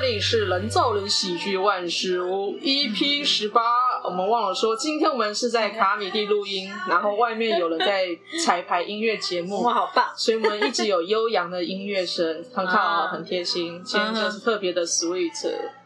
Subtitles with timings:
[0.00, 3.60] 这里是人造人喜剧万事屋 EP 十八。
[4.04, 8.06] 我们忘了说，今天我们是在卡米蒂录音，然后外面有人在
[8.44, 10.06] 彩排音乐节目，哇，好棒！
[10.16, 13.82] 所以我们一直有悠扬的音乐声，很好，很贴心。
[13.82, 15.32] 今天就是特别的 sweet，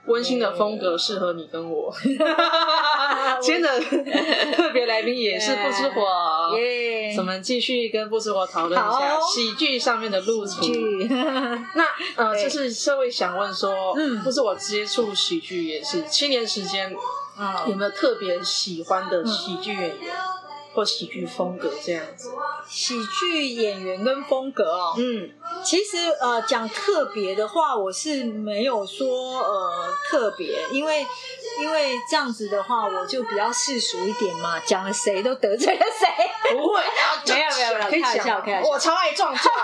[0.04, 1.90] 温馨的风格适合你跟我。
[3.40, 3.80] 今天的
[4.52, 6.91] 特别来宾也是不知火，耶！
[7.18, 10.60] 我们继续跟布斯我讨论一下喜剧上面的路程。
[11.74, 11.84] 那
[12.16, 16.94] 呃，就是社会想问说，嗯，不是我接触喜剧也是七年时间。
[17.38, 20.20] 嗯、有没有特别喜欢的喜剧演员、嗯、
[20.74, 22.28] 或喜剧风格这样子？
[22.68, 25.30] 喜剧演员跟风格哦，嗯，
[25.64, 31.06] 其实呃讲特别的话，我是没有说呃特别，因为
[31.60, 36.56] 因为这样子的话，我就比较世俗一点嘛，讲了谁都得罪了谁。
[36.56, 36.82] 不会，
[37.26, 38.68] 没有没有没有，可以开玩笑，开玩笑。
[38.68, 39.54] 我超爱撞撞。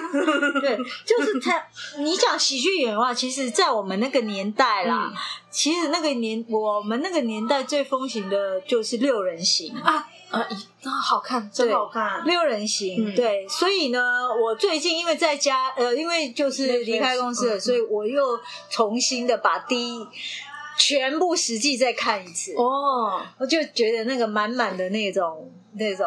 [0.60, 1.64] 对，就是他。
[1.98, 5.10] 你讲喜剧演员的话，其实，在我们那个年代啦。
[5.12, 5.16] 嗯
[5.56, 10.38] 其实那个年，我们那个年代最风行的就是六人行啊啊！
[10.38, 10.48] 啊，
[10.90, 12.24] 好看，真好看。
[12.24, 18.38] 六人行，嗯、对，所以呢，我最近因为在家，呃，因为就是离开公司了，所以我又
[18.70, 20.06] 重新的把第一
[20.78, 22.54] 全部实际再看一次。
[22.56, 26.06] 哦，我就觉得那个满满的那种那种。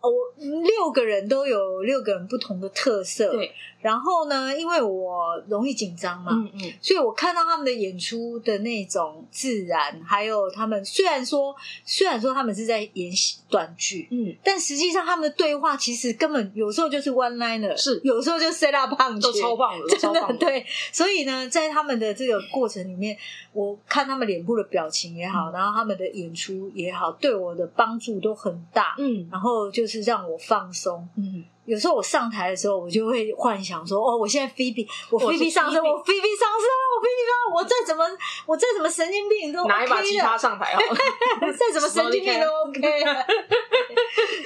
[0.00, 3.32] 哦，六个人都有六个人不同的特色。
[3.32, 11.54] 对，然后呢，因为我容易紧张嘛，嗯嗯，所以我看到他们的演出的那种自然，还有他们虽然说
[11.84, 13.12] 虽然说他们是在演
[13.48, 20.64] 短剧，嗯，但实际上他们的对话其实根本有时候就是 one liner，是有时候就 set up punch，都超棒的， 真的对。
[20.92, 23.16] 所以呢，在他们的这个过程里面，
[23.58, 28.94] 我看他们脸部的表情也好，然后他们的演出也好，对我的帮助都很大。
[28.98, 29.88] 嗯，然后就。
[29.88, 31.08] 是让我放松。
[31.16, 38.04] 嗯，有时候我上台的时候，我就会幻想说：“哦，我现在菲比，我菲比上身，我菲比上身，我菲比上，我再怎么，
[38.44, 40.76] 我再怎么神经病都 OK 拿一把吉他上台，
[41.40, 43.02] 再怎么神经病都 OK。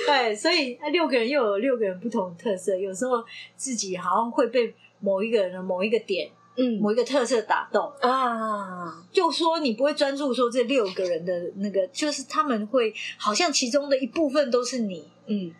[0.06, 3.22] 对，所以六个人又有六个人不同的特色，有时候
[3.56, 9.02] 自己好像会被某一个人的某一个点，嗯，某一个特色打动啊。
[9.10, 15.08] 就说你不会专注说这六个人的那个，就是他们会好像其中的一部分都是你。
[15.26, 15.54] 嗯，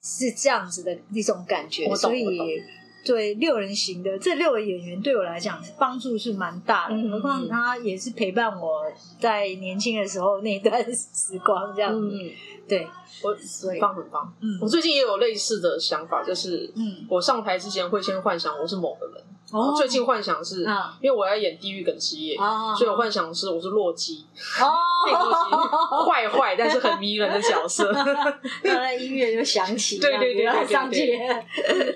[0.00, 2.62] 是这样子的一种感觉，所以
[3.04, 6.94] 对六人行的这六个演员对我来讲帮助是蛮大的。
[6.94, 8.82] 嗯、何况他也是陪伴我
[9.20, 12.06] 在年轻的时候那段时光，这样子。
[12.06, 12.30] 嗯、
[12.68, 12.86] 对，
[13.22, 14.32] 我所以很棒很棒。
[14.40, 19.24] 嗯，我最近也有类似的想法，就是嗯，我上台之前会先幻想我是某个人。
[19.50, 20.62] 哦，最近幻想是，
[21.00, 22.36] 因为我要演地狱梗之夜，
[22.76, 24.26] 所以我幻想是我是洛基，
[24.60, 24.76] 哦，
[25.08, 31.18] 洛基坏坏但是很迷人的角色，然后音乐就响起，对对对，然后上去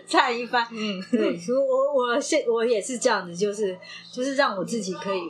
[0.07, 3.79] 唱一番，嗯，对，所 以我我现我也是这样子，就是
[4.11, 5.21] 就是让我自己可以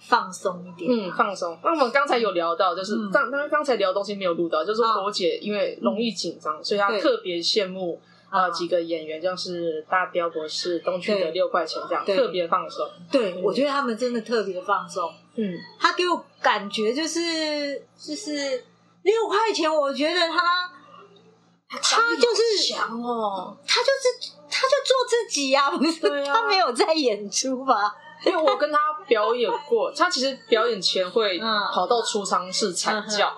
[0.00, 1.58] 放松一点，嗯，放松。
[1.62, 8.00] 那我们刚才有聊到，就是刚刚刚才聊的东西没有录到，就是火姐因为容易紧张，所以她特别羡慕。
[8.28, 12.86] 啊，几个演员像是大雕博士、东区的六块钱这样，特别放松。
[13.10, 15.10] 对，我觉得他们真的特别放松。
[15.36, 18.64] 嗯，他给我感觉就是就是
[19.02, 20.70] 六块钱，我觉得他
[21.68, 26.24] 他就是强哦，他就是他就做自己呀，不是？
[26.26, 27.94] 他没有在演出吧？
[28.24, 28.75] 因为我跟他
[29.06, 31.38] 表演过，他其实表演前会
[31.72, 33.34] 跑到储藏室惨叫，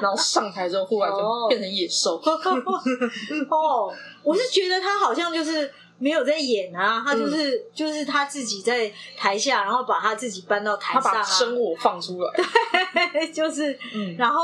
[0.00, 2.20] 然后上台之后忽然就变成野兽。
[3.50, 3.92] 哦，
[4.22, 12.30] 我是觉得他好像就是没有在演啊，他就是就是他自己在台下，然后把他自己搬到台上，他把生我放出来，
[13.12, 13.78] 对就是，
[14.18, 14.38] 然后。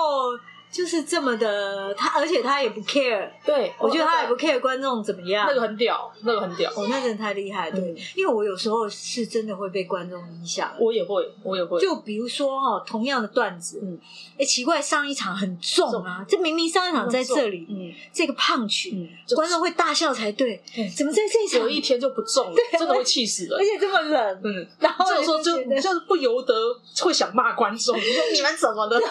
[0.70, 13.98] 就是这么的，他而且他也不 care，对，我觉得他也不 care 观众怎么样，那个很屌，那个很屌，哦，那真的太厉害，对，因为我有时候是真的会被观众影响，我也会，我也会，就比如说哈，同样的段子，嗯，
[14.38, 20.62] 哎，奇怪，上一场很重啊，这明明上一场在这里，嗯，这个胖曲，观众会大笑才对，
[20.96, 21.61] 怎么在这一场？
[21.61, 26.55] 有一天就不重了，真的会气死了，而且这么冷，嗯，然后这时候就就是不由得
[27.00, 29.00] 会想骂观众，你说你们怎么了，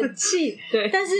[0.00, 0.58] 很气。
[0.72, 1.14] 对，但是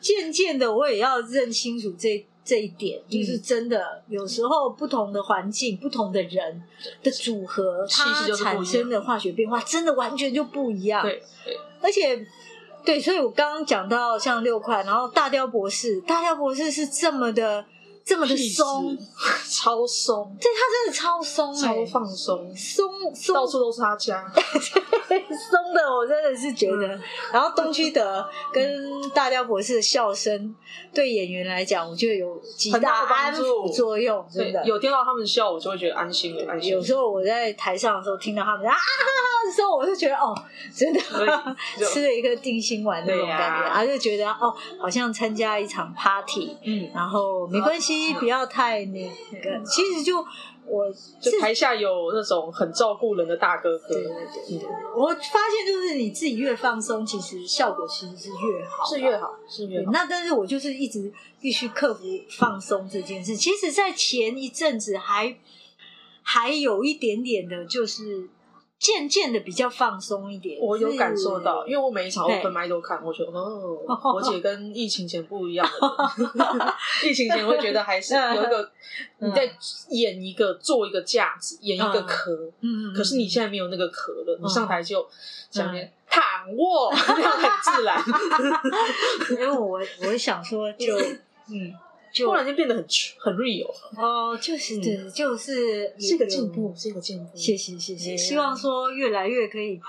[0.00, 6.62] 渐渐的，我也要认清楚这这一点，就是真的，有时候不同的环境、不同的人
[7.02, 11.02] 的组合，它产生的化学变化，真的完全就不一样。
[11.02, 11.22] 对，
[11.80, 12.26] 而且
[12.84, 17.64] 对，所以我刚刚讲到像六块，然后大雕博士，大雕博士是这么的
[18.04, 18.96] 这么的松，
[19.50, 27.00] 超松，对，他真的超松，超放松，松松，到处都是他家， 松的我真的是觉得。
[27.32, 30.54] 然后东区德跟大雕博士的笑声，
[30.92, 34.62] 对演员来讲，我觉得有极大安抚作用，真的。
[34.66, 36.72] 有听到他们笑，我就会觉得安心了，安心。
[36.72, 40.34] 有时候我在台上的时候听到他们啊哈哈的时候，我就觉得哦，
[40.76, 41.00] 真的
[41.90, 50.24] 吃了一个定心丸那种感觉，然后就觉得哦，好像参加一场 party，嗯，然后没关系，不要太那那个，其实就。
[50.66, 55.14] 我就台下有那种很照顾人的大哥哥，对对对，我发
[55.50, 59.92] 现就是你自己越放松，其实效果其实是越好，是越好，是越好。
[59.92, 63.36] 那但是我就是一直必须克服放松这件事。
[63.36, 65.36] 其实，在前一阵子还
[66.22, 68.30] 还有一点点的，就是。
[68.84, 73.78] 渐渐的比较放松一点，我有感受到，因为我每一场 open mic 都看，我觉得哦，
[74.14, 75.66] 我姐跟疫情前不一样。
[77.02, 78.70] 疫情前会觉得还是有一个
[79.20, 79.50] 你在
[79.88, 85.08] 演一个做一个架子，演一个壳，嗯，可是你现在没有那个壳了，你上台就
[85.50, 86.22] 下面躺
[86.54, 88.04] 卧，这样很自然。
[89.30, 90.94] 因为我我想说，就
[91.48, 91.72] 嗯。
[92.14, 92.86] 就突然间变得很
[93.18, 97.36] 很 real 哦，就是对，就是是一个进步，是一个进步。
[97.36, 99.80] 谢谢谢谢，希望说越来越可以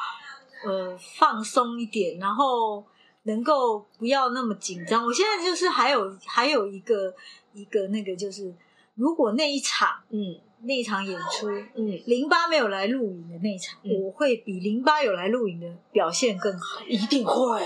[0.65, 2.83] 呃放松一点，然后
[3.23, 5.05] 能够不要那么紧张。
[5.05, 7.13] 我现在就是还有还有一个
[7.53, 8.51] 一个那个就是，
[8.95, 17.61] 如果那一场嗯那一场演出嗯零八没有来录影的那一场，我会比零八有来录影的表现更好，一定会。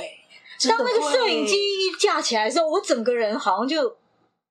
[0.68, 3.96] 当那个摄影机一架起来的时候，我整个人好像就。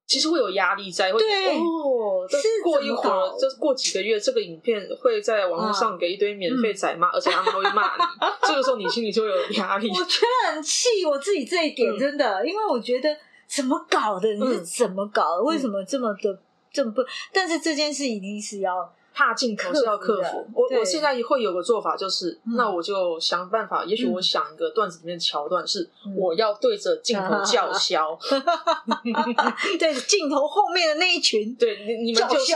[0.09, 2.27] 其实会有压力在，会哦，
[2.65, 8.03] 过一会儿，就是过几个月，这个影片会在网络上给一堆免费仔骂，而且他们会骂你，
[8.49, 9.91] 这个时候你心里就会有压力。
[9.91, 13.15] 我觉得很气我自己这一点，真的，因为我觉得
[13.47, 14.33] 怎么搞的？
[14.33, 15.43] 你是怎么搞的？
[15.43, 16.39] 为什么这么的
[16.73, 17.03] 这么不？
[17.31, 18.91] 但是这件事一定是要。
[19.19, 20.47] 怕镜头是要克服。
[20.55, 23.85] 我我现在会有个做法，就是那我就想办法。
[23.85, 28.17] 也许我想一个段子里面的桥段是，我要对着镜头叫嚣，
[29.77, 32.55] 对着镜头后面的那一群，对，你你们就是。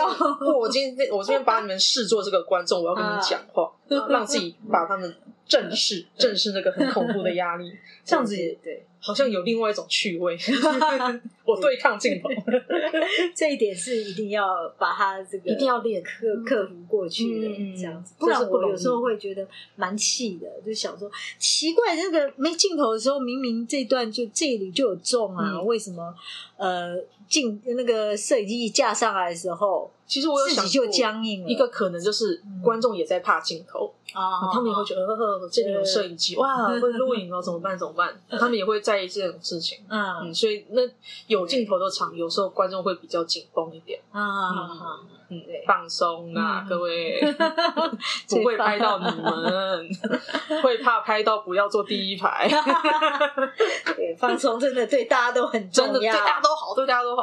[0.56, 3.68] 我今天我今天把你们视作这个观众，我要跟你们讲话，
[4.08, 5.12] 让自己把他们
[5.44, 7.72] 正视正视那个很恐怖的压力，
[8.06, 8.86] 这样子也对。
[9.02, 10.38] 好像有另外一种趣味，
[11.44, 12.28] 我对抗镜头，
[13.34, 14.46] 这一点是一定要
[14.78, 16.00] 把它这个一定要练。
[16.02, 19.46] 克克服过去的这样子，不然我有时候会觉得
[19.76, 26.14] 蛮气的，就想说奇怪，那个没镜头的时候，明明这段就这里就有重啊，为什么
[26.56, 26.96] 呃
[27.28, 33.90] 镜那个摄影机一架上来的时候，其实我有想过，一个可能就是观众也在怕镜头。
[34.12, 35.06] 啊，他们也会觉得，
[35.50, 37.78] 这里有摄影机，哇，会录影哦，怎么办？
[37.78, 38.14] 怎么办？
[38.28, 39.78] 他们也会在意这种事情。
[39.88, 40.82] 嗯，所以那
[41.28, 43.98] 有镜头的场，有时候观众会比较紧绷一点。
[44.10, 44.20] 啊，
[45.30, 47.22] 嗯，放松啊，各位，
[48.28, 49.88] 不会拍到你们，
[50.62, 52.46] 会怕拍到不要坐第一排。
[53.96, 57.22] 对，放松真的对大家都很重要，对大家都好，对大家都好。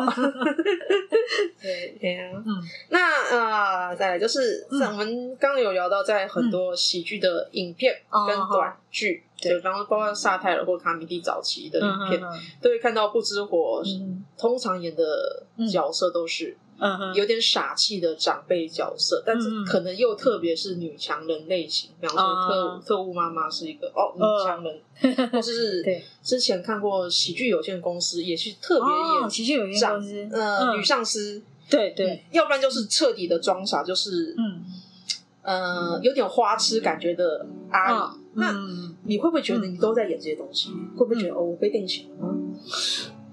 [1.61, 6.69] 对，对啊，嗯，那呃，再来就是，我们刚刚有聊到，在很多。
[6.79, 7.93] 喜剧的影片
[8.27, 12.21] 跟短剧，对，然后包括萨泰尔或卡米蒂早期的影片，
[12.61, 13.83] 都会看到不知火
[14.37, 16.57] 通常演的角色都是
[17.13, 25.83] 有点傻气的长辈角色，但是可能又特别是女强人类型，比方说特务特务妈妈是一个哦女强人， 或是
[26.23, 34.63] 之前看过喜剧有限公司也是特别演喜剧有限公司呃女上司，对对，要不然就是彻底的装傻，就是嗯。
[35.41, 38.53] 呃，有点花痴感觉的阿姨，那
[39.05, 40.69] 你会不会觉得你都在演这些东西？
[40.95, 42.35] 会不会觉得哦，我被定型了？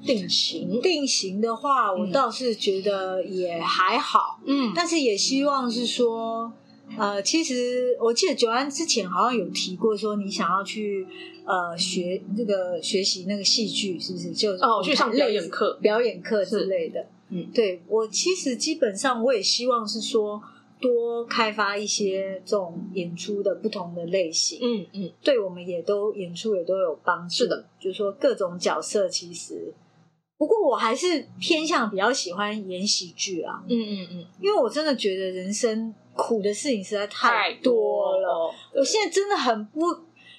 [0.02, 0.81] 定型？
[0.81, 6.50] 定型的话，我倒是觉得也还好，嗯，但是也希望是说，
[6.97, 11.07] 呃，其实我记得九安之前好像有提过，说你想要去
[11.45, 14.31] 呃学这个学习那个戏剧，是不是？
[14.31, 17.05] 就哦，去上表演课、表演课之类的。
[17.28, 20.42] 嗯，对，我其实基本上我也希望是说。
[20.78, 27.35] 多开发一些这种演出的不同的类型，嗯嗯，对我们也都演出也都有帮助。
[27.35, 29.73] 是的，就是说各种角色其实，
[30.37, 38.54] 不过我还是偏向比较喜欢演喜剧啊，嗯嗯嗯，因为我真的觉得人生苦的事情实在太多了。
[38.75, 39.80] 我现在真的很不，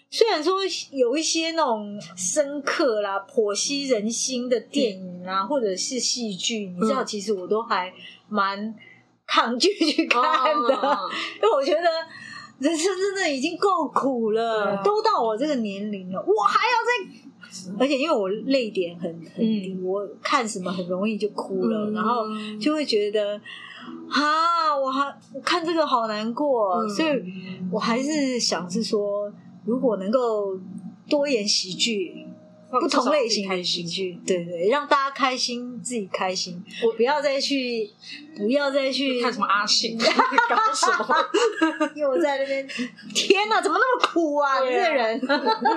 [0.10, 0.60] 虽然说
[0.92, 7.92] 有一些那种深刻啦、剖析人心的电影啊，或者是戏剧，你知道，其实我都还
[8.28, 8.76] 蛮。
[9.30, 10.74] 抗拒去看的，
[11.36, 11.82] 因为我觉得
[12.60, 22.22] 人生真的已经够苦了，都到我这个年龄了，我还要再而且因为我泪点很很低，嗯、我看什么很容易就哭了，嗯、然后
[22.58, 23.36] 就会觉得
[24.10, 27.22] 啊，我还看这个好难过，嗯、所以
[27.70, 29.30] 我还是想是说，
[29.68, 30.58] 如果能够
[31.08, 32.26] 多演喜剧。
[32.70, 36.62] 不同类型的喜剧，对对，让大家开心，自己开心。
[36.86, 37.90] 我不要再去，
[38.36, 41.16] 不要再去看什么阿信， 搞什么？
[41.96, 42.68] 又在那边，
[43.16, 44.60] 天哪，怎么那么苦啊？
[44.60, 45.18] 你这人。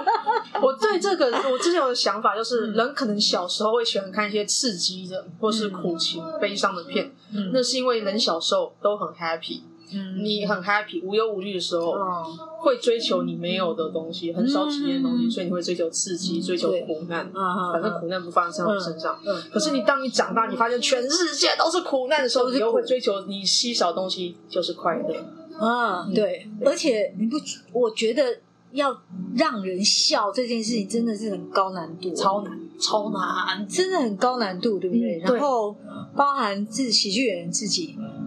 [0.61, 7.09] 我对这个，我之前有个想法，就是人可能小时候会喜欢看一些刺激的，或是苦情、悲伤的片，
[7.53, 9.61] 那是因为人小时候都很 happy。
[9.93, 11.95] 嗯，你很 happy、无忧无虑的时候，
[12.59, 17.31] 会追求你没有的东西，很少体验的东西，所以你会追求刺激，追求苦难。
[17.73, 19.19] 反正苦难不发生在我身上。
[19.53, 25.15] 可是你当你长大，你发现全世界都是苦难的时候，你又会追求你稀少的东西，就是快乐。
[25.61, 26.49] 嗯，对。
[26.65, 27.37] 而且你不，
[27.73, 28.39] 我觉得
[28.73, 28.97] 要
[29.35, 35.19] 让人笑这件事情真的是很高难度，超难，超难，真的很高难度，对不对？
[35.19, 35.77] 然后
[36.15, 38.20] 包含自喜剧演员自己，嗯。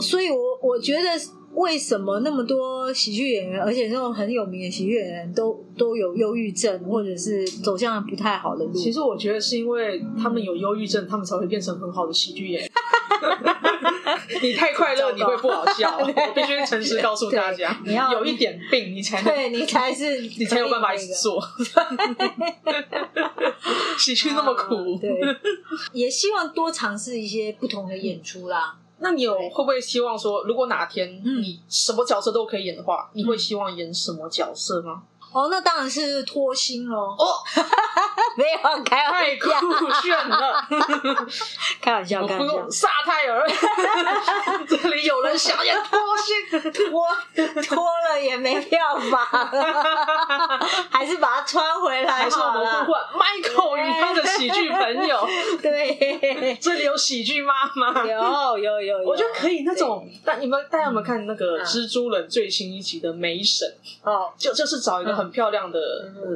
[0.00, 1.08] 所以我，我我觉得
[1.54, 8.72] 为什么那么多喜剧演员，而且那种很有名的喜剧演员都都有忧郁症，或者是走向不太好的路。
[8.72, 12.70] 其实我觉得是因为他们有忧郁症，他们才会变成很好的喜剧演员。
[14.40, 15.98] 你太快乐，你会不好笑。
[15.98, 21.42] 我必须诚实告诉大家，你要有一点病，你才对你才是 你才有办法一直做。
[23.98, 25.10] 喜剧那么苦，对，
[25.92, 28.76] 也希望多尝试一些不同的演出啦。
[29.00, 35.02] 那你有会不会希望说，如果哪天你什么角色都可以演的话，你会希望演什么角色吗？
[35.30, 37.14] 哦，那当然是脱星喽！
[37.18, 37.26] 哦，
[38.36, 40.66] 没有开玩笑，太酷炫了！
[41.82, 43.46] 开玩笑， 开玩笑，萨泰尔，
[44.66, 49.26] 这里有人想要脱星，脱脱了也没票房，
[50.90, 55.28] 还是把它穿回来还是我们互换，Michael 与他的喜剧朋友，
[55.60, 60.08] 对，这里有喜剧妈妈，有有有，我觉得可以那种。
[60.24, 63.68] 但你们大家有没有看那个蜘蛛人最新一集的梅婶？
[64.02, 65.17] 哦，就就是找一个。
[65.18, 65.80] 很漂亮的，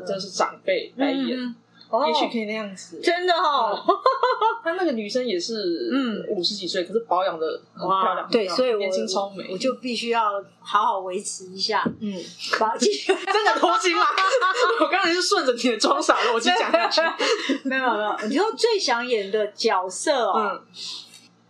[0.06, 3.84] 真是长辈来演，也许可以那样子，真的哈。
[4.64, 12.14] 他那个女生也是，嗯，五十几岁，可是保养的很漂亮，对，所以年轻超美，我就必须要好好维持一下，嗯，
[12.60, 13.12] 把继续。
[13.12, 14.04] 真的脱星吗？
[14.80, 17.00] 我刚才是顺着你的装傻逻辑讲下去，
[17.68, 20.62] 没有没有，你说最想演的角色哦，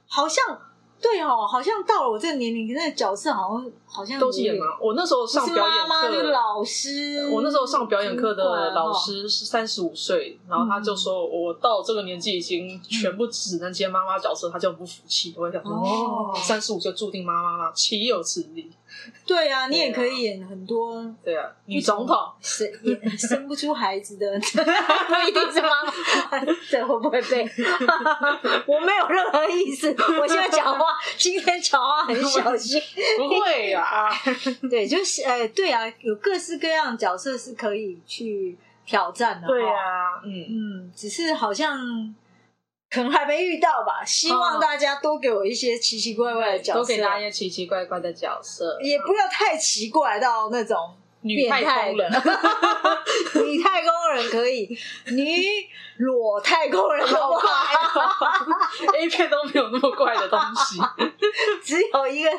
[0.07, 0.59] 好像。
[1.03, 4.67] 对哦，好像到了我这个年龄，那个角色好像好像都是演妈？
[4.81, 7.29] 我那时候上表演课，是老师。
[7.29, 15.35] 我那时候上表演课的老师是三十五岁，然后他就说，我到这个年纪已经全部只能接妈妈角色，他就不服气。
[15.37, 17.73] 我就想说，哦，三十五就注定妈妈吗？
[17.75, 18.71] 岂有此理！
[19.27, 21.05] 对啊，你也可以演很多。
[21.25, 25.93] 对啊，女总统生也生不出孩子的，不 一定是妈妈。
[26.69, 27.43] 这会不会被？
[28.67, 29.95] 我没有任何意思。
[30.21, 30.85] 我现在讲话，
[31.17, 32.81] 今天讲话很小心。
[33.17, 34.11] 不会啊，
[34.71, 39.47] 对，就是呃，对啊，有各式各样的角色是可以去挑战的。
[39.47, 42.15] 对啊，嗯嗯，只是好像。
[42.93, 50.77] 可能还没遇到吧，希望大家多给我一些奇奇怪怪的角色，多给大家一些奇奇怪怪的角色，也不要太奇怪到那种
[51.23, 52.11] 女太空人，
[53.45, 54.69] 女太空人可以，
[55.07, 55.45] 女
[55.99, 57.51] 裸太空人好怪，
[58.99, 60.81] A 片都没有那么怪的东西，
[61.63, 62.31] 只有一个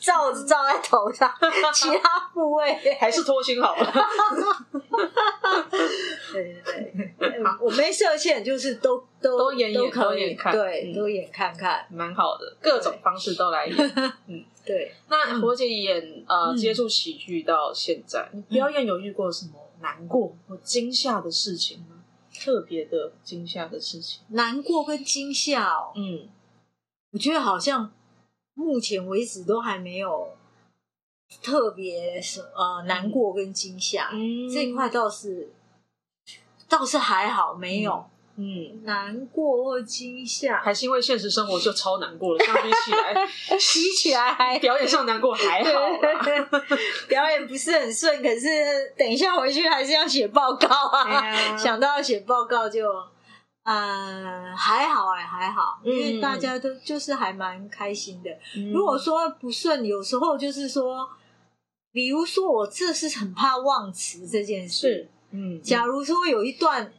[0.00, 1.32] 罩子罩在头上，
[1.74, 3.92] 其他部位 还是脱星好了。
[6.32, 13.76] 对对对，我没设限，就是都都都演演可以看，对，都演看看，蛮好的，各种方式都来演。
[14.28, 14.92] 嗯，对。
[15.08, 22.04] 那活姐演呃接触喜剧到现在，你表演有遇过什么难过或惊吓的事情吗？
[22.32, 24.20] 特别的惊吓的事情？
[24.28, 26.28] 难过跟惊吓哦，嗯，
[27.12, 27.92] 我觉得好像
[28.54, 30.36] 目前为止都还没有。
[31.40, 35.52] 特别是呃难过跟惊吓、嗯、这一块倒是
[36.68, 38.09] 倒是还好没有，
[38.40, 43.14] 嗯，嗯难过或惊吓，还是因为现实生活就超难过了，相比起来，
[43.56, 44.32] 比起来。
[44.32, 45.70] 还表演上难过还好，
[47.06, 48.48] 表演不是很顺，可是
[48.96, 52.86] 等一下回去还是要写报告啊，啊想到要写报告就。
[53.62, 58.30] 嗯，还好哎，还好，因为大家都就是还蛮开心的。
[58.56, 61.06] 嗯、如果说不顺，有时候就是说，
[61.92, 65.10] 比如说我这是很怕忘词这件事。
[65.30, 66.90] 嗯，假如说有一段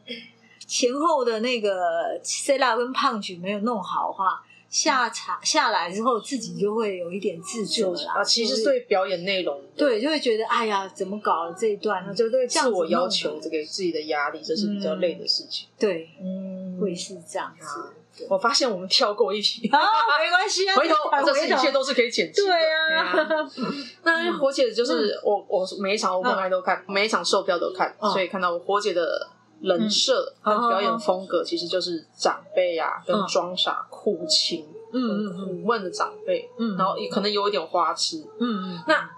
[0.72, 8.24] 前后的那个 set up 跟 punch 没有弄好的话，下场下来之后，自己就会有一点自责了啊。
[8.24, 12.14] 其实对表演内容，对，就会觉得哎呀，怎么搞了这一段呢？
[12.14, 15.68] 就对自我要求，这个自己的压力，这是比较累的事情。
[15.78, 18.26] 对，嗯，会是这样子。
[18.30, 19.78] 我发现我们跳过一题啊，
[20.24, 20.94] 没关系啊，回头
[21.26, 22.46] 这一切都是可以剪辑的。
[22.46, 23.50] 对啊，
[24.04, 29.28] 那火姐就是我，我每一场 open mic 都看，每一场售票都看，所以看到我火姐的
[29.62, 38.82] 人设和表演风格，其实就是长辈啊，跟装傻、苦情、嗯苦闷的长辈，嗯，然后也可能有一点花痴，嗯嗯。
[38.86, 39.08] 那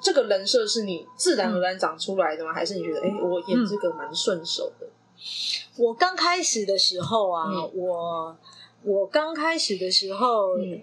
[0.00, 2.52] 这个人设是你自然而然长出来的吗？
[2.52, 4.86] 还是你觉得，哎，我演这个蛮顺手的？
[5.76, 8.36] 我刚开始的时候啊，嗯、我
[8.82, 10.82] 我刚开始的时候，嗯、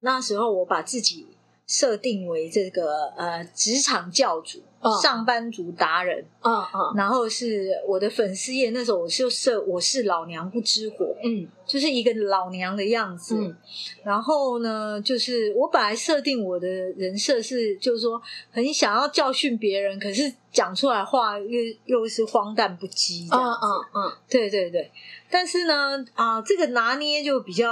[0.00, 1.26] 那时候我把自己
[1.68, 4.60] 设定为这个呃职场教主。
[5.02, 13.56] 上班族达人，嗯嗯，然后是我的粉丝页，那时候我就设我是老娘不知火，嗯，就是一个老娘的样子，嗯，
[14.04, 18.22] 然后呢，就是我本来设定我的人设是，就是说
[18.52, 24.92] 很想要教训别人，可是讲出来话又又是荒诞不羁，这样子，嗯嗯嗯，对对对，
[25.28, 27.66] 但是呢，啊，这个拿捏就比较。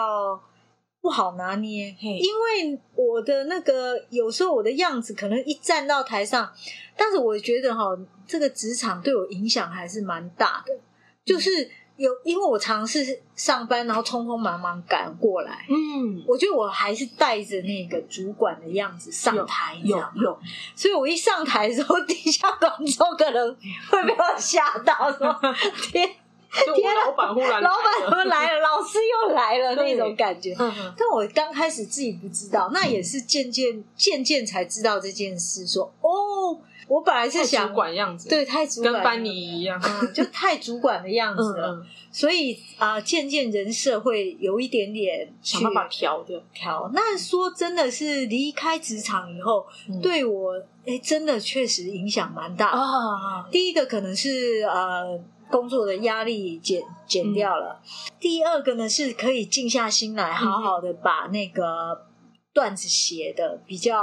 [1.06, 6.52] 不好拿捏，因为我的那个有时候我的样子可能一站到台上，
[6.96, 7.96] 但是我觉得哈，
[8.26, 10.72] 这个职场对我影响还是蛮大的。
[11.24, 20.36] 就是有，因为我尝试上班，然后匆匆忙忙赶过来，嗯，我觉得我还是带着那个主管的样子上台，有有，
[20.74, 23.56] 所以我一上台的时候， 底下观众可能
[23.88, 25.40] 会被我吓到，说
[25.92, 26.10] 天。
[26.74, 27.06] 天啊！
[27.06, 28.60] 老板忽然，老板怎么来了？
[28.60, 30.54] 老师又来了那种感觉。
[30.58, 35.66] 但我刚开始自己不知道，那也是渐渐渐渐才知道这件事。
[35.66, 36.58] 说哦，
[36.88, 39.80] 我本来是想主管样子，对，太主管，跟班尼一样，
[40.14, 41.84] 就太主管的样子了。
[42.10, 46.90] 所以啊，渐渐人设会有一点点想办法调掉调。
[46.94, 49.66] 那说真的是离开职场以后，
[50.02, 50.54] 对我
[50.86, 53.46] 哎，真的确实影响蛮大啊。
[53.50, 55.20] 第一个可能是呃。
[55.50, 57.80] 工作的压力减减掉了。
[57.84, 62.06] 嗯、第二个呢，是可以静下心来，好好的把那个
[62.52, 64.02] 段子写的比较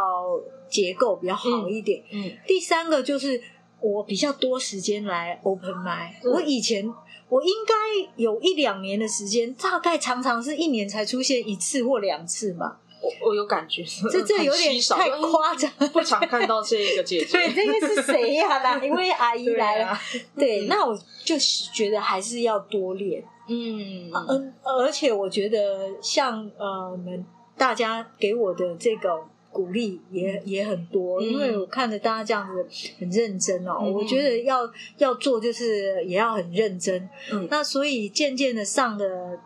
[0.70, 2.04] 结构比较好一点。
[2.12, 2.28] 嗯。
[2.28, 3.42] 嗯，第三个就是
[3.82, 5.74] 我比较多时间来 open。
[5.74, 6.86] 嗯、我以前
[7.30, 12.80] 我应该有一两年的时间，大概常常是一年才出现一次或两次吧。
[13.04, 17.34] 我我有感觉，这这有点太夸张， 不常看到这一个姐姐。
[17.34, 18.60] 对，这个是谁呀？
[18.64, 20.00] 哪一位阿姨来了？
[20.38, 23.22] 对，那我就是觉得还是要多练。
[23.50, 27.26] 嗯嗯，而且我觉得像呃，你们
[27.58, 29.10] 大家给我的这个
[29.52, 32.66] 鼓励也也很多，因为我看着大家这样子
[33.00, 34.60] 很认真哦，我觉得要
[34.98, 37.10] 要做就是也要很认真。
[37.34, 39.38] 嗯，那所以渐渐的上的。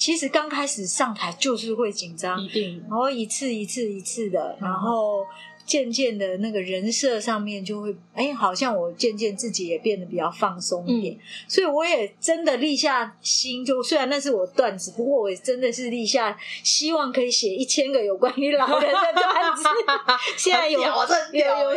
[0.00, 5.24] 其实刚开始上台就是会紧张，一定，然后一次一次一次的，然后。
[5.70, 19.62] 渐渐的那个人设上面就会，哎，好像我渐渐自己也变得比较放松一点，嗯、所以我也真的立下心，就虽然那是我段子，不过我也真的是立下希望可以写一千个有关于老人的段子。
[20.36, 20.86] 现在有有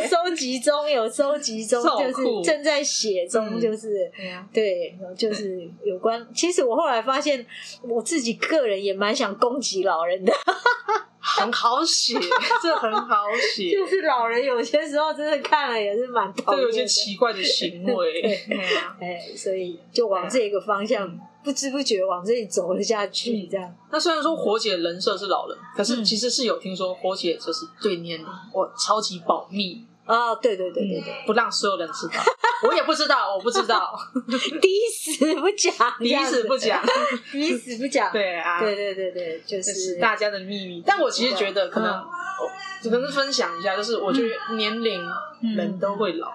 [0.08, 6.26] 收集中，有收集中，就是正在写中，就是、嗯、对，就是有关。
[6.34, 7.46] 其实我后来发现，
[7.82, 10.32] 我自己个人也蛮想攻击老人的。
[11.40, 12.14] 很好写，
[12.62, 13.24] 这很好
[13.56, 13.72] 写。
[13.74, 18.22] 就是老人有些时候真的看了也是蛮讨厌的，就有些奇怪的行为。
[19.00, 23.46] 哎，所以就往这个方向，不知不觉往这里走了下去。
[23.46, 23.74] 这样。
[23.90, 29.86] 那虽然说火姐人设是老人，可是其实是有听说火姐就是对年龄我超级保密。
[30.04, 32.14] 啊，对对对对对，不让所有人知道。
[32.68, 33.94] 我也不知道，我不知道，
[34.60, 36.82] 抵死不讲，抵死不讲，
[37.32, 38.10] 抵死不讲。
[38.12, 40.82] 对啊，对对对对，就是大家的秘密。
[40.86, 42.04] 但我其实觉得，可能
[42.82, 45.00] 只能分享一下，就是我觉得年龄
[45.56, 46.30] 人都会老，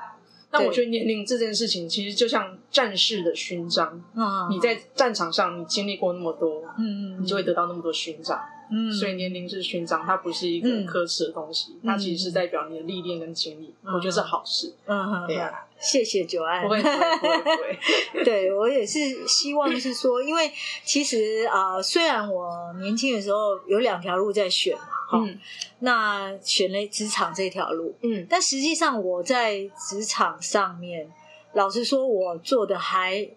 [0.52, 4.02] 但我觉得年龄这件事情，其实就像战士的勋章。
[4.50, 8.40] 你在战场上，你经历过那么多，嗯嗯，你就会得到那么多勋章。
[8.72, 14.74] 嗯，所以年龄是勋章，它不是一个可耻的东西，它其实是代表你的历练跟经历，我觉得是好事。
[14.86, 16.62] 嗯，对呀，谢谢九安。
[16.62, 17.50] 不会不会不会不
[18.18, 18.24] 会。
[18.24, 20.52] 对，我也是希望是说，因为
[20.84, 25.40] 其实啊，虽然我年轻的时候有两条路在选嘛，嗯，
[25.80, 31.12] 那选了职场这条路，嗯，但实际上我在职场上面，
[31.54, 33.30] 老实说，我做的还。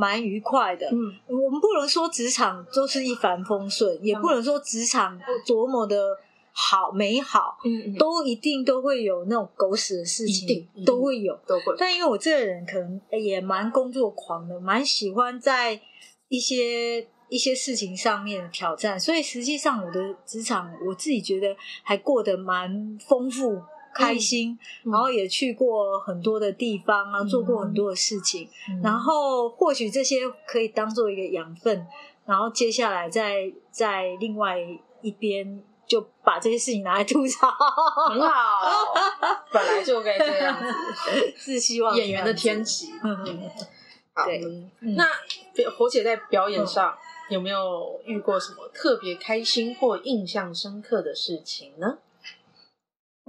[0.00, 6.16] 蛮愉快的，嗯，我们不能说职场都是一帆风顺，嗯、也不能说职场多么的
[6.52, 11.74] 好美好，嗯，都一定都会有那种狗屎的事情，都会有，都会。
[11.78, 15.78] 但因为我这个人可能也蛮工作狂的，蛮喜欢在
[16.28, 23.60] 一些一些事情上面的挑战，所以实际上我的职场我自己觉得还过得蛮丰富、
[23.94, 31.86] 开心，嗯、然后也去过很多的地方啊，做过很多的事情，嗯、然后或许这些可以当做一个养分，
[32.26, 34.58] 然后接下来再在另外
[35.02, 37.48] 一边就把这些事情拿来吐槽，
[38.08, 38.94] 很好，
[39.52, 42.86] 本来就该这样子，是希望演员的天职。
[43.02, 43.50] 嗯，
[44.14, 44.42] 好，对。
[44.80, 45.06] 嗯、那
[45.76, 46.90] 火姐在表演上。
[46.90, 46.98] 嗯。
[47.30, 51.98] 有没有遇过什么特别开心或印象深刻的事情呢？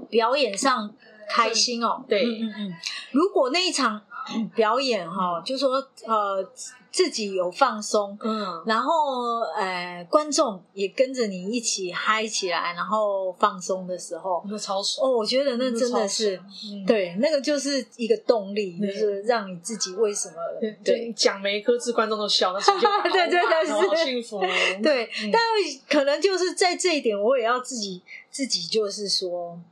[0.10, 0.94] 表演上
[1.30, 2.74] 开心哦，对，嗯嗯嗯。
[3.12, 4.02] 如果那一场
[4.56, 5.76] 表演哈，就说
[6.06, 6.52] 呃。
[6.94, 15.08] 自己有放松，嗯，然后呃，观众也跟着你一起嗨起来，然后放松的时候，那超爽。
[15.08, 15.16] 哦！
[15.16, 16.38] 我觉得那真的是，
[16.86, 20.36] 对，那个就是一个动力，就是让你自己为什么
[20.84, 23.72] 对讲每一颗字，观众都笑，那成就感，对对对，是。
[23.72, 24.42] 好幸福。
[24.84, 25.42] 对，但
[25.88, 29.64] 可能就是在这一点，我也要自己自己就是说，嗯，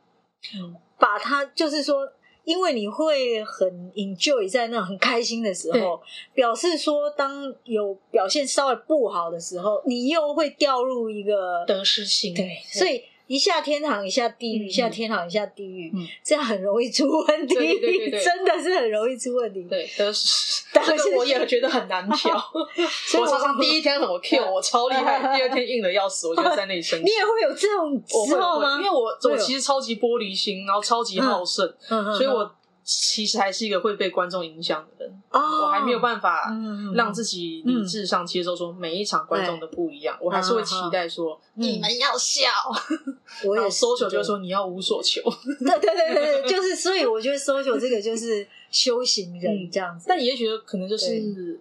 [0.98, 2.12] 把它就是说。
[2.46, 6.02] 因为你会很 enjoy 在那很开心的时候，
[6.34, 12.34] 表示说当有表现稍微不好的时候，你又会掉入一个得失心。
[12.34, 17.54] 对，对所以一下天堂，一下地狱，嗯、一下天堂，一下地狱，嗯、这样很容易出问题。
[18.10, 19.62] 真的是很容易出问题。
[19.70, 22.34] 对，但是，但是我也觉得很难调。
[23.22, 27.06] 我常常第一天很 Q，我超厉害，第二天硬的要死，我就在那里生气。
[27.06, 28.80] 你也会有这种时候吗？
[28.80, 32.52] 因为我我其实超级玻璃心，然后超级好胜，嗯嗯、所以我。
[32.92, 36.52] 其实还是一个会被观众影响的人，我还没有办法
[36.96, 42.50] 让自己理智上接受说每一场观众的不一样，我还是会期待说你们要笑。
[43.46, 45.22] 我有 social 就是说你要无所求，
[45.60, 51.60] 对对对对对，就是所以我觉得 social 这个就是修行人这样子，但也许可能就是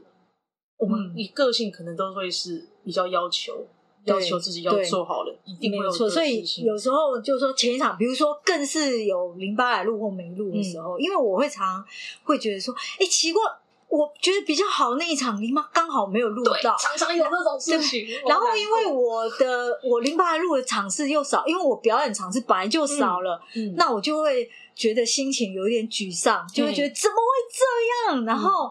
[0.79, 3.67] 我们以个性可能都会是比较要求。
[4.05, 6.09] 要求自己要做好了，一定没有错。
[6.09, 11.85] 所以有时候就是说前一场，比如说更是有淋巴来录或没录的时候，因为我会常
[12.25, 13.43] 会觉得说，哎，奇怪，
[13.89, 18.07] 我觉得比较好那一场淋巴刚好没有录到，常常有那种事情。
[18.27, 23.41] 然后因为我的我淋巴来录的场次又少，因为我表演场次本来就少了，
[23.77, 28.71] 那我就会觉得心情有点沮丧，就会觉得怎么会这样，然后。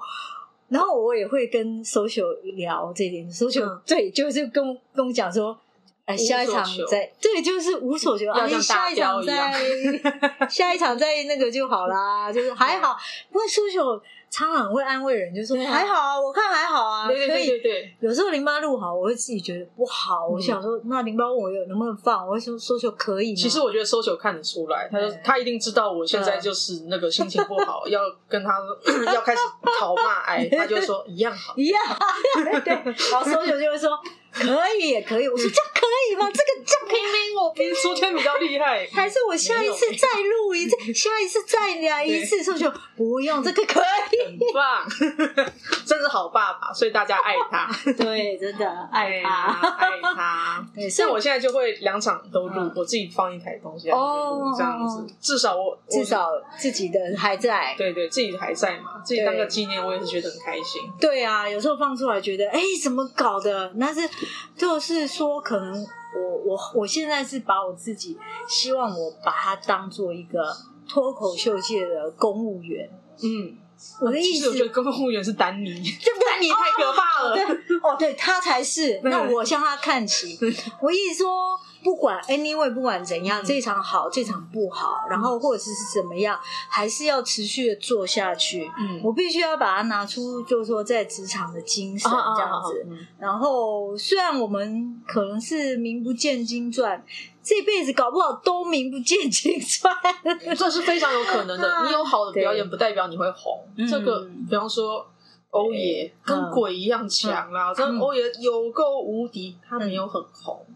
[0.69, 5.57] 然后我也会跟 social 聊这点，social 对，就是跟跟我讲说，
[6.07, 9.53] 哎，下一场再对，就是无所求，哎，下一场再
[10.49, 12.97] 下一场再那个就好啦，就是还好，
[13.31, 14.01] 不过 social。
[14.29, 17.07] 常常会安慰人，就说还好啊，我看还好啊。
[17.07, 20.27] 对对对对，有时候淋巴录好，我会自己觉得不好。
[20.27, 23.33] 我想说，那淋巴问我有能不能放，我会说说就可以。
[23.33, 28.59] 其实我觉得 social 看得出来，他说他一定知道我现在就是那个心情不好，要跟他
[29.13, 29.39] 要开始
[29.79, 31.81] 讨骂，哎，他就说一样好，一样。
[32.65, 33.97] 对，然后 social 就会说。
[34.39, 36.29] 可以也可以，我说这样可以吗？
[36.31, 44.87] 这个这样明明我比昨天比较厉害，还是我下一次再录一次，下一次再来一次，说就不用这个可以，很棒，
[45.85, 50.65] 真是好爸爸，所以大家爱他，对，真的爱他，爱他。
[50.89, 60.81] 像我现在就会两场都录，我自己放一台东西哦，这样子，至少我至少自己的还在，对对，自己还在嘛，自己当个纪念，我也是觉得很开心。
[60.99, 63.71] 对啊，有时候放出来觉得，哎，怎么搞的？
[63.75, 64.07] 那是。
[64.55, 65.83] 就是说，可能
[66.15, 70.39] 我我我现在是把我自己希望我把它当做一个
[70.87, 72.89] 脱口秀界的公务员。
[73.21, 73.57] 嗯，
[74.01, 77.35] 我的意思，我觉得公务员是丹尼， 这丹尼太可怕了。
[77.83, 78.99] 哦，对，他才是。
[79.05, 80.37] 那我向他看齐。
[80.81, 81.59] 我意思说。
[81.83, 88.69] 不管 anyway，不管怎样，这场好，这场不好，然后或者是是怎么样，还是要持续的做下去。
[88.79, 92.87] 嗯，我必须要把它拿出，就是说在职场的精神这样子。
[93.19, 97.03] 然后虽然我们可能是名不见经传，
[97.43, 99.93] 这辈子搞不好都名不见经传，
[100.57, 101.67] 这是非常有可能的。
[101.85, 103.63] 你有好的表演，不代表你会红。
[103.89, 105.05] 这个，比方说
[105.51, 110.65] 欧爷跟鬼一样强啦，这欧爷有够无敌，他没有很红。
[110.67, 110.75] 嗯，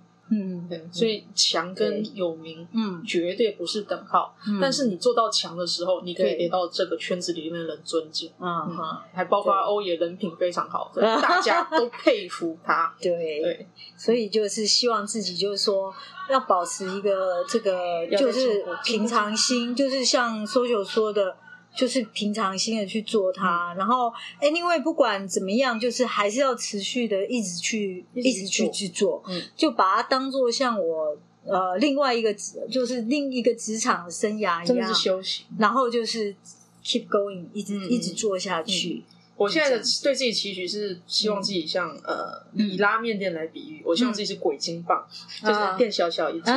[0.69, 4.33] 对，所以强跟有名，嗯，绝对不是等号。
[4.61, 8.77] 但是你做到强的时候，你可以得到这个圈子里面的人尊敬，嗯，
[9.13, 12.95] 还包括欧爷人品非常好， 大家都佩服他。
[13.01, 13.67] 对对，
[13.97, 15.93] 所以就是希望自己就是说
[16.29, 21.35] 要保持一个这个就是平常心，就是像 social 说的。
[21.75, 36.35] 就是平常心的去做它，嗯、然后 anyway 不管怎么样，就是还是要持续的一直去，一直去去做，嗯，就把它当做像我呃另外一个职，就是另一个职场的生涯一样，真的是休息，然后就是
[36.83, 39.03] keep going，一直、嗯、一直做下去。
[39.41, 45.03] 嗯我现在的对自己期许是希望自己像呃以拉面店来比喻，我希望自己是鬼金棒，
[45.41, 46.53] 就是店小小一间，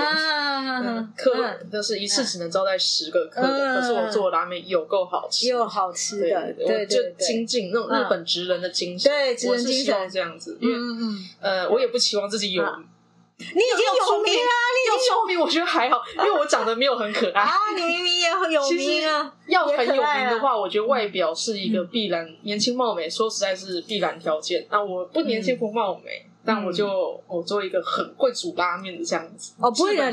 [1.16, 10.76] 客就是一次只能招待十个客人，可是我做拉面有够好吃，又好吃的，对，就精进那种日本职人的精神，对，我是希望这样子，因为
[11.40, 12.62] 呃我也不期望自己有。
[13.36, 14.52] 你已经有名啊！
[14.74, 17.54] 你已经有名，我觉得还好，因为我长得没有很可爱啊。
[17.76, 19.34] 你明明也很有名啊！
[19.48, 24.66] 要很有名的话，我觉得外表是一个必然，年轻貌美，说实在是必然条件。
[24.70, 26.26] 那我不年轻不貌美。
[26.46, 30.04] 但我就我做一个很会煮拉面的这样子哦，不会的，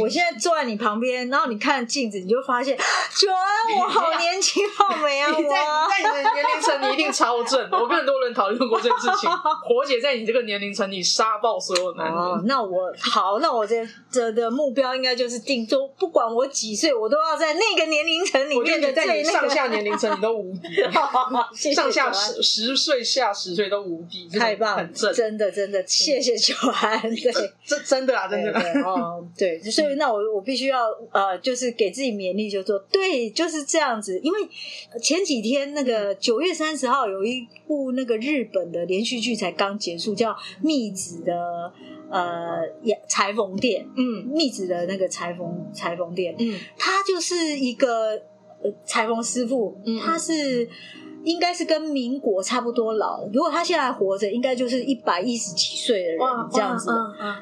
[0.00, 5.30] 我现在坐在你旁边，然后你看镜子，你就发现，九安，我好年轻，好美啊！
[5.30, 7.60] 你在在你的年龄层，你一定超正。
[7.70, 9.30] 我跟很多人讨论过这件事情，
[9.64, 12.46] 火姐在你这个年龄层，你杀爆所有男人。
[12.46, 20.68] 那我好，那我这这的目标应该就是定做，不管我几岁，我都要在那个年龄层里面的在你上下年龄层你都无敌，
[21.72, 25.75] 上下十十岁下十岁都无敌，太棒，很正，真的真的。
[25.86, 27.32] 谢谢九安，对，
[27.64, 34.18] 这真的啊，真的哦，对， 所以那我我必须要呃，就是给自己勉励，就说对，就是这样子。
[34.20, 34.38] 因为
[35.02, 40.30] 前几天那个九月三十号有一部那个日本的连续剧才刚结束，叫
[40.62, 41.72] 《密子的
[42.10, 42.62] 呃
[43.08, 48.22] 裁缝店》，嗯，密子的那个裁缝裁缝店，嗯，他就是一个
[48.84, 50.68] 裁缝师傅，嗯他是。
[51.26, 56.18] 应该是跟民国差不多老，如果他现在还活着，应该就是一百一十几岁的人
[56.52, 56.88] 这样子。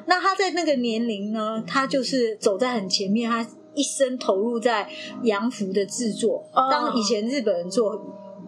[0.07, 4.89] 那他在那个年龄呢，他就是走在很前面，他一生投入在
[5.21, 6.43] 洋服的制作。
[6.53, 8.01] 当以前日本人做。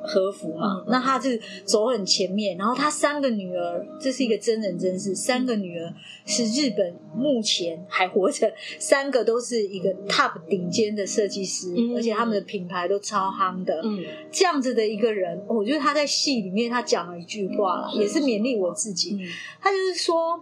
[0.08, 5.94] 和服嘛，那他是走很前面，然后他三个女儿，这是一个真人真事，三个女儿
[6.26, 13.82] 是日本目前还活着，三个都是一个 top 顶尖的设计师，而且他们的品牌都超夯的。
[13.84, 19.20] 嗯，这样子的一个人，我觉得他在戏里面他讲了一句话，也是勉励我自己。
[19.60, 20.40] 他就是说，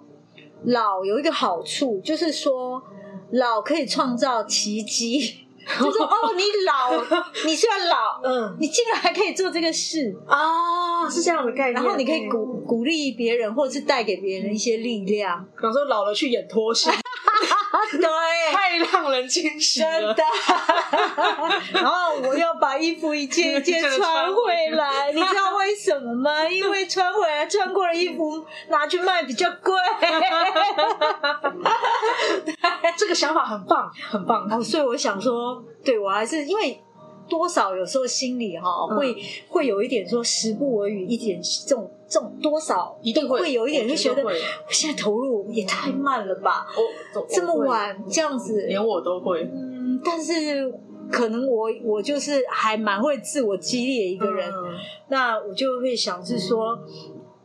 [0.65, 2.83] 老有一个好处，就是说
[3.31, 5.44] 老可以创造奇迹。
[5.79, 6.91] 就说哦，你老，
[7.45, 11.73] 你虽然老， 嗯，你竟然还可以做这个事啊，是这样的概念。
[11.73, 15.43] 然后你可以鼓鼓励别人，或者是带给别人一些力量。
[15.55, 16.73] 比方说，老了去演脱
[17.89, 17.99] 线。
[17.99, 18.07] 对，
[18.53, 19.91] 太让人惊喜了。
[19.91, 20.23] 真的。
[21.73, 26.47] 然后我又把衣服一件一件 穿回来，你知道为什么吗？
[26.47, 29.73] 因为穿回来穿过的衣服拿去卖比较贵。
[32.97, 34.47] 这个想法很棒，很棒。
[34.49, 36.81] 哦，所以我想说，对我还是因为
[37.27, 39.15] 多少有时候心里哈会
[39.49, 41.91] 会有一点说时不我与，一点这种。
[42.07, 44.31] 这种多少一定会有一点，就觉得我
[44.69, 46.67] 现在投入也太慢了吧？
[46.77, 49.41] 哦，这么晚这样子，连我都会。
[49.41, 50.71] 嗯，但是
[51.11, 54.47] 可能我我就是还蛮会自我激励的一个人，
[55.09, 56.77] 那我就会想是说，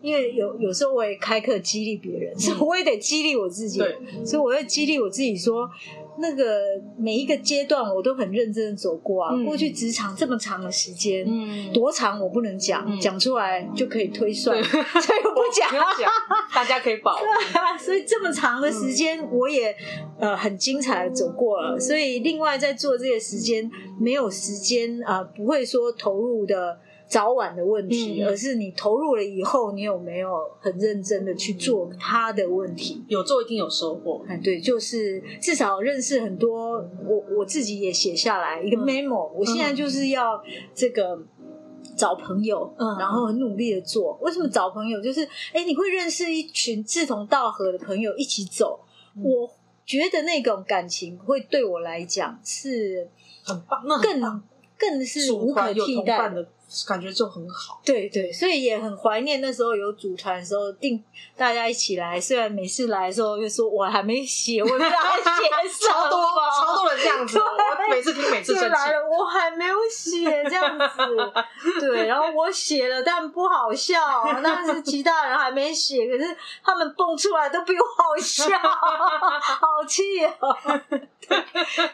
[0.02, 3.80] 因为有有时候我也开课激励别人，所以我也得激励我自己，
[4.26, 5.68] 所以我会激励我自己说。
[6.18, 6.60] 那个
[6.98, 15.70] 每一个阶段我都很认真的走过啊，过去职场这么长的时间，嗯多长我不能讲，讲出来就可以推算， 所以我不讲，
[16.54, 17.16] 大家可以保。
[17.78, 19.74] 所以这么长的时间，我也
[20.18, 21.78] 呃很精彩的走过了。
[21.78, 26.78] 所以另外在做这些时间，没有时间啊，不会说投入的。
[27.10, 33.02] 早晚的问题，而是你投入了以后，你有没有很认真的去做他的问题？
[33.08, 34.24] 有做一定有收获。
[34.28, 36.74] 哎，对，就是至少认识很多。
[37.04, 39.28] 我我自己也写下来一个 memo。
[39.32, 40.40] 我现在就是要
[40.72, 41.20] 这个
[41.96, 44.16] 找朋友，然后很努力的做。
[44.22, 45.00] 为什么找朋友？
[45.02, 48.78] 就是哎，你会认识一群志同道合的朋友一起走。
[49.16, 49.50] 我
[49.84, 53.10] 觉得那种感情会对我来讲是
[53.42, 54.42] 很棒，更
[54.78, 56.46] 更是无可替代的。
[56.86, 61.02] 感觉就很好，对对，所以也很怀念那时候有组团的时候，定
[61.36, 62.20] 大家一起来。
[62.20, 66.20] 虽然每次来的时候就说我还没写，我不知道写超多
[66.60, 71.80] 超多人这样子，我每次听每次生气来了，我还没有写这样子。
[71.80, 73.98] 对，然后我写了，但不好笑，
[74.42, 80.56] 但是其他人还没写，可是他们蹦出来都比我好笑， 好气哦。
[81.26, 81.44] 对，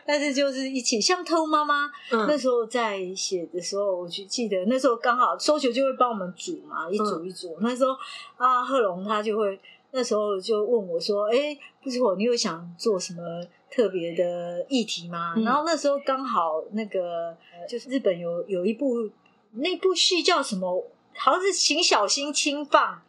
[0.04, 4.65] 但是就是一起，像偷妈妈那时候在写的时候，我就记得。
[4.68, 7.56] 那时候刚好收球就会帮我们组嘛，一组一组。
[7.58, 7.92] 嗯、那时候
[8.36, 9.58] 啊，贺龙他就会
[9.92, 13.22] 那时候就问我说：“哎、欸，不是我，你有想做什么
[13.70, 17.36] 特别的议题吗？”嗯、然后那时候刚好那个
[17.68, 19.08] 就是日本有有一部
[19.52, 20.84] 那部戏叫什么，
[21.16, 23.02] 好像是请小心轻放。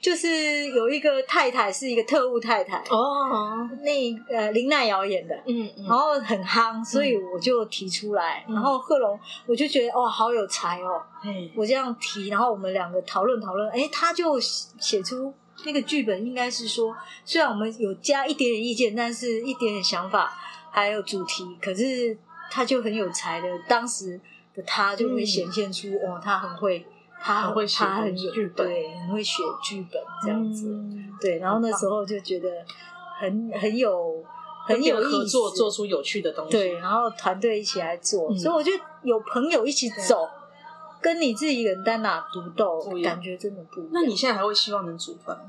[0.00, 5.84] 就是有一个太太是一个特务太太哦，那呃林奈瑶演的，嗯，嗯。
[5.88, 11.02] 然后很夯，所以我就提出来，然后贺龙我就觉得哦好有才哦，
[11.56, 15.34] 我这样提，然后我们两个讨论讨论，哎，他就写出
[15.64, 20.32] 那个剧本，应该是说虽然我们有加一点点意见，但是一点点想法
[20.70, 22.16] 还有主题，可是
[22.50, 24.20] 他就很有才的，当时
[24.54, 26.86] 的他就会显现出哦，他很会。
[27.20, 27.84] 他很会写
[28.32, 31.38] 剧本，对，很会写剧本这样子，嗯、对。
[31.38, 32.48] 然后那时候就觉得
[33.20, 34.24] 很很有
[34.66, 36.52] 很有合作，做出有趣的东西。
[36.52, 40.28] 对，然后团队一起来做，嗯、所以我觉得有朋友一起走，
[41.00, 43.90] 跟你自己一个人单打独斗，感觉真的不一样。
[43.92, 45.44] 那你现在还会希望能组团吗？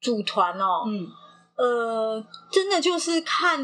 [0.00, 1.06] 组团哦，嗯，
[1.56, 3.60] 呃，真的就是看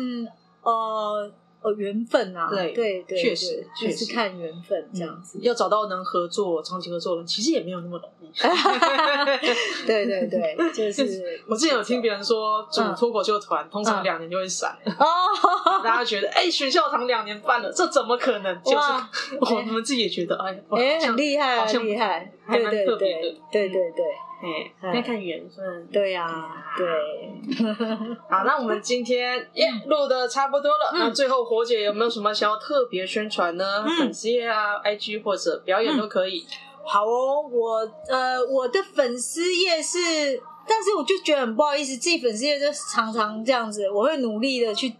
[0.62, 1.32] 呃。
[1.74, 5.38] 缘分啊，对对对，确实确实看缘分这样子。
[5.42, 8.26] 要找到能合作、长期合作的人，其实也没有那么容易。
[9.86, 15.82] 对对对，就 是我之前有听别人说，组脱口秀团通常两年就会散哦。
[15.82, 18.62] 大家觉得，哎，学校堂两年半了，这怎么可能？
[18.62, 18.76] 就是
[19.40, 23.36] 我们自己也觉得，哎，哎，很厉害，好厉害，还蛮特别的。
[23.50, 24.04] 对对对。
[24.42, 25.86] 哎，要看缘分。
[25.92, 26.26] 对呀，
[26.76, 26.86] 对。
[28.28, 30.90] 好，那我们今天 耶录的差不多了。
[30.94, 33.84] 那最后，火姐有没有什么想要特别宣传呢？
[33.98, 36.46] 粉丝页啊、IG 或者表演都可以。
[36.84, 39.98] 好哦，我呃，我的粉丝页是，
[40.68, 44.92] 但是我就觉得很不好意思，自己粉丝页就常常这样子，我会努力的去。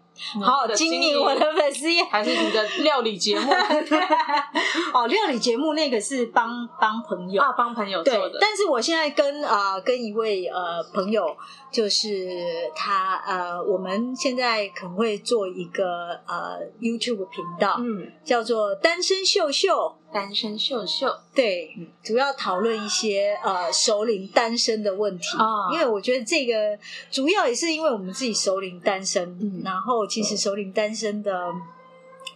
[0.42, 3.50] 好好经营我的粉丝页，还是你的料理节目？
[4.94, 8.38] 哦，料理节目那个是帮帮朋友啊，帮朋友做的。
[8.40, 11.36] 但是我现在跟啊、呃、跟一位呃朋友，
[11.76, 12.26] 就是
[12.74, 19.94] 他呃，我们现在可能会做一个呃 YouTube 频道，嗯，叫做单身秀秀。
[20.10, 26.78] 单身秀秀，对，嗯、主要讨论一些呃首领单身的问题啊，哦、因为我觉得这个
[27.10, 31.52] 主要也是因为我们自己首领单身，嗯，然后其实首领单身的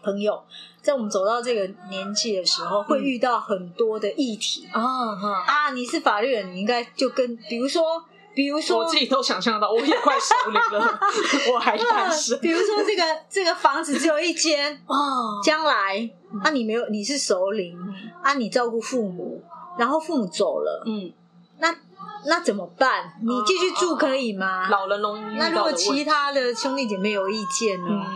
[0.02, 0.44] 朋友，
[0.82, 5.70] 在我们走到这个年纪的时候，会遇到很多的议题啊、嗯、啊！
[5.72, 8.04] 你是法律人，你应该就跟比如说。
[8.40, 10.98] 比如说，我自己都想象到，我也快熟龄了，
[11.52, 12.38] 我还单身。
[12.40, 16.10] 比如说，这个这个房子只有一间哦，将来
[16.42, 17.76] 啊，你没有，你是熟龄
[18.22, 19.42] 啊，你照顾父母，
[19.78, 21.12] 然后父母走了，嗯，
[21.58, 21.76] 那
[22.24, 23.12] 那怎么办？
[23.20, 24.70] 你继续住可以吗？
[24.70, 25.36] 老人容易。
[25.36, 28.06] 那如果其他的兄弟姐妹有意见呢？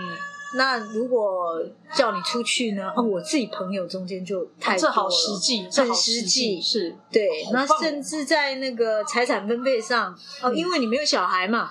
[0.56, 1.60] 那如果
[1.94, 2.92] 叫你出去呢？
[2.96, 7.28] 哦，我自己朋友中间就太多了，这好实际，很实际，是对。
[7.52, 11.70] 那甚至在那个财产分配上，哦，因为你没有小孩嘛，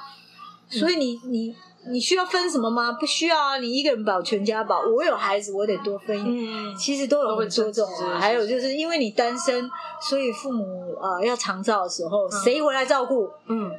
[0.69, 1.55] 所以你你
[1.87, 2.91] 你需要分什么吗？
[2.99, 4.81] 不需要啊，你一个人保全家保。
[4.81, 6.17] 我有孩子，我得多分。
[6.25, 8.19] 嗯，其实都有很多种啊。
[8.19, 9.69] 还有就是因为你单身，
[10.01, 13.29] 所以父母呃要长照的时候，谁回来照顾？
[13.47, 13.71] 嗯，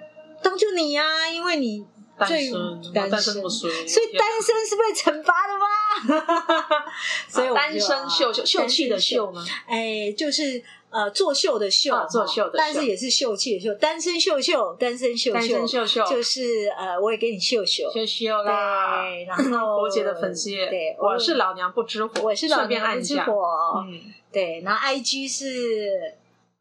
[0.43, 1.85] 当就你呀，因为你。
[2.17, 6.85] 单身，单身不衰，所以单身是被惩罚的吗？
[7.29, 9.45] 所以单身秀秀秀气的秀吗？
[9.67, 13.75] 哎，就是呃作秀的秀，作秀的，但是也是秀气的秀。
[13.75, 19.03] 单身秀秀，单身秀秀，单身秀秀，就是呃，我也给你秀秀，秀秀啦。
[19.03, 23.85] 对，然后 火姐的粉丝，对，我是老娘不知火，我是老娘不知火。
[23.89, 26.15] 嗯，对，然后 IG 是。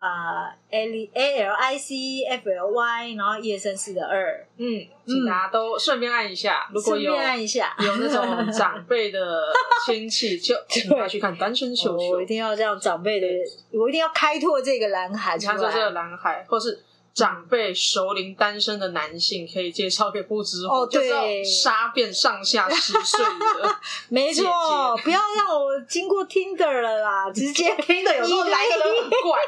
[0.03, 9.41] 啊，L A L I C F L Y，然后一二三四的二，嗯，请大家都顺便按一下，如果有按一下，有那种长辈的
[9.85, 12.09] 亲戚， 就请他去看单身秀秀。
[12.09, 13.27] 我一定要这样，长辈的，
[13.71, 23.23] 我一定要开拓这个蓝海，开拓这个蓝海，或是长辈熟龄单身的男性，可以介绍给不知火，对，杀遍上下十岁
[23.61, 23.75] 的，
[24.09, 29.39] 没错，不要让我经过 Tinder 了啦， 直接 Tinder 有时候来的很怪。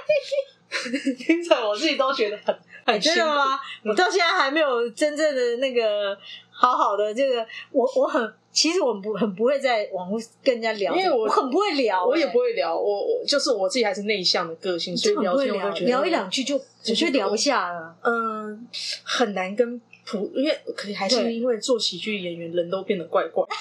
[1.18, 3.60] 听着，我自己都觉得很很真的吗？
[3.84, 6.18] 我到现在还没有真正的那个
[6.52, 18.66] 好好的这个，我我很其实我们不很不会在网络跟人家聊，因为我很不会聊，我也不会聊，我我就是我自己还是内向的个性，所以聊天我会觉得聊一两句就只是聊不下了，嗯，
[19.04, 23.46] 很难跟普，因为可能还是因为做喜剧演员人都变得怪怪。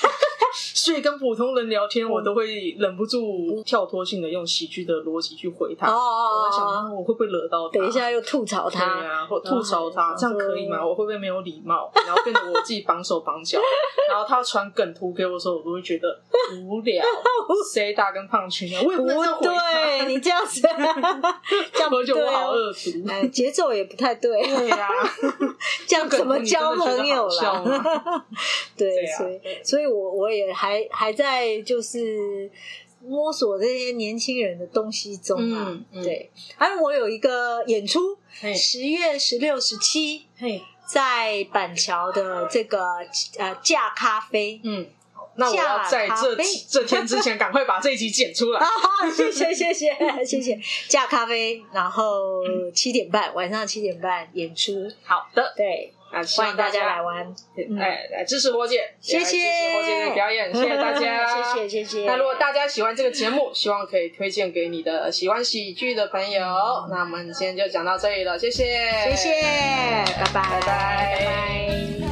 [0.55, 5.91] 所以跟普通人聊天，我都会忍不住跳脱性的用喜剧的逻辑去回他。
[5.91, 7.79] 哦我在想，我会不会惹到他？
[7.79, 10.85] 等一下又吐槽他，对啊，或吐槽他，这样可以吗？
[10.85, 11.91] 我会不会没有礼貌？
[12.07, 13.59] 然后变得我自己绑手绑脚。
[14.09, 16.09] 然后他传梗图给我的时候，我都会觉得
[16.63, 17.05] 无聊。
[17.73, 18.83] 谁大跟胖群啊？
[18.85, 20.05] 我也不能这样回他。
[20.07, 20.61] 你这样子，
[21.73, 23.09] 这样我觉得我好恶毒。
[23.09, 24.43] 哎，节奏也不太对。
[24.45, 24.89] 对呀，
[25.87, 28.25] 这样怎么交朋友了？
[28.77, 30.44] 对，所以，所以我我也。
[30.53, 32.51] 还还在就是
[33.01, 35.67] 摸索这些年轻人的东西中啊。
[35.69, 38.19] 嗯嗯、对，还有我有一个演出，
[38.55, 40.27] 十月十六、十七，
[40.87, 42.79] 在板桥的这个
[43.39, 44.87] 呃架咖啡，嗯。
[45.37, 46.37] 那我要在这
[46.69, 48.61] 这天之前赶快把这一集剪出来。
[48.61, 48.71] 好，
[49.11, 49.93] 谢谢谢谢
[50.25, 50.61] 谢谢。
[50.87, 52.41] 架咖啡，然后
[52.73, 54.89] 七点半晚上七点半演出。
[55.03, 55.93] 好的，对，
[56.37, 57.35] 欢迎大家来玩，
[57.81, 62.07] 哎，来支持波姐，谢谢支持火姐的表演，谢谢大家， 谢谢谢谢。
[62.07, 66.41] 那如果大家喜欢这个节目，希望可以推荐给你的喜欢喜剧的朋友。
[66.91, 68.65] 那我们今天就讲到这里了，谢谢，
[69.05, 69.43] 谢谢，
[70.17, 70.61] 拜拜。
[70.61, 72.04] 拜拜。